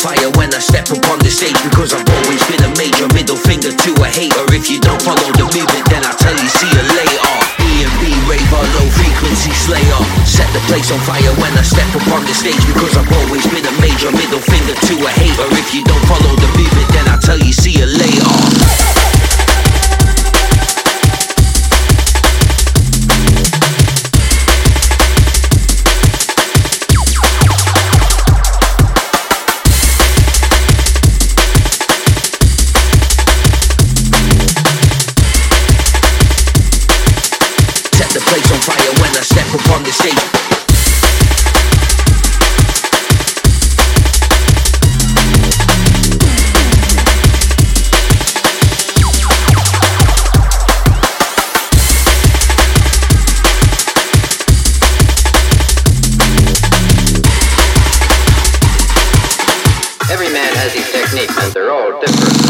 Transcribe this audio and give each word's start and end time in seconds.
fire 0.00 0.32
when 0.40 0.48
I 0.56 0.60
step 0.64 0.88
upon 0.88 1.20
the 1.20 1.28
stage 1.28 1.56
because 1.60 1.92
I've 1.92 2.08
always 2.08 2.40
been 2.48 2.64
a 2.64 2.72
major 2.80 3.04
middle 3.12 3.36
finger 3.36 3.68
to 3.68 3.90
a 4.00 4.08
hater. 4.08 4.40
If 4.56 4.72
you 4.72 4.80
don't 4.80 5.00
follow 5.04 5.28
the 5.36 5.44
movement, 5.52 5.84
then 5.92 6.00
I 6.08 6.12
tell 6.16 6.32
you, 6.32 6.48
see 6.48 6.72
you 6.72 6.84
later. 6.96 7.32
E 7.60 7.84
and 7.84 7.94
B 8.00 8.08
raver, 8.24 8.64
low 8.80 8.88
frequency 8.96 9.52
slayer. 9.52 10.00
Set 10.24 10.48
the 10.56 10.62
place 10.72 10.88
on 10.88 11.00
fire 11.04 11.32
when 11.36 11.52
I 11.52 11.60
step 11.60 11.88
upon 11.92 12.24
the 12.24 12.32
stage 12.32 12.60
because 12.64 12.96
I've 12.96 13.12
always 13.12 13.44
been 13.52 13.64
a 13.68 13.74
major 13.84 14.08
middle 14.08 14.40
finger 14.40 14.72
to 14.72 14.94
a 15.04 15.12
hater. 15.12 15.46
If 15.60 15.76
you 15.76 15.84
don't 15.84 16.04
follow 16.08 16.32
the 16.40 16.48
movement, 16.56 16.88
then 16.96 17.06
I 17.12 17.20
tell 17.20 17.38
you, 17.38 17.52
see 17.52 17.69
upon 39.54 39.82
the 39.82 39.90
stage. 39.90 40.14
Every 60.10 60.28
man 60.28 60.54
has 60.54 60.72
his 60.74 60.90
techniques 60.92 61.36
and 61.42 61.52
they're 61.52 61.72
all 61.72 62.00
different. 62.00 62.49